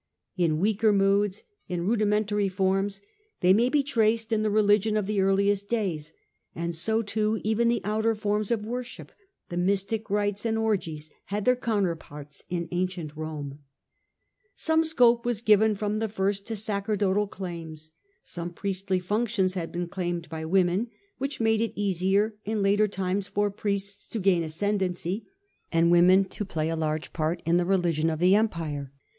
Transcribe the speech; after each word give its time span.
In 0.35 0.57
weaker 0.59 0.91
moods, 0.91 1.43
in 1.67 1.85
rudimentary 1.85 2.49
forms, 2.49 3.01
they 3.41 3.53
may 3.53 3.69
be 3.69 3.83
traced 3.83 4.33
in 4.33 4.41
the 4.41 4.49
religion 4.49 4.97
ot 4.97 5.05
the 5.05 5.21
earliest 5.21 5.69
days, 5.69 6.11
and 6.55 6.73
so 6.75 7.03
too 7.03 7.39
even 7.43 7.67
the 7.67 7.81
outer 7.83 8.15
forms 8.15 8.49
of 8.49 8.65
worship, 8.65 9.11
the 9.49 9.57
mystic 9.57 10.09
rites 10.09 10.43
and 10.43 10.57
orgies 10.57 11.11
had 11.25 11.45
their 11.45 11.55
counter 11.55 11.95
Thenew 11.95 11.99
p^rts 11.99 12.41
in 12.49 12.67
ancient 12.71 13.15
Rome. 13.15 13.59
Some 14.55 14.83
scope 14.85 15.23
was 15.23 15.39
comers 15.41 15.43
were 15.43 15.45
given 15.45 15.75
from 15.75 15.99
the 15.99 16.09
first 16.09 16.47
to 16.47 16.55
sacerdotal 16.55 17.27
claims, 17.27 17.91
some 18.23 18.49
Uve^sidVby 18.49 18.55
priestly 18.55 18.99
functions 18.99 19.53
had 19.53 19.71
been 19.71 19.87
claimed 19.87 20.27
by 20.29 20.45
women, 20.45 20.85
side 20.85 20.89
in 20.89 20.89
which 21.19 21.39
made 21.41 21.61
it 21.61 21.73
easier 21.75 22.33
in 22.43 22.63
later 22.63 22.87
times 22.87 23.27
for 23.27 23.51
priests 23.51 24.07
peace 24.07 24.15
m 24.15 24.23
the 24.23 24.29
^ 24.29 24.31
imperial 24.31 24.31
to 24.31 24.31
gain 24.31 24.43
ascendancy, 24.43 25.27
and 25.71 25.91
women 25.91 26.25
to 26.25 26.43
play 26.43 26.69
so 26.69 26.75
large 26.75 27.13
Pantiieon. 27.13 27.43
^ 27.57 27.67
religion 27.67 28.09
of 28.09 28.17
the 28.17 28.33
Empire. 28.33 28.91